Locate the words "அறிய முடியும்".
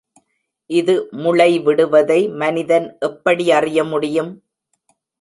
3.51-4.31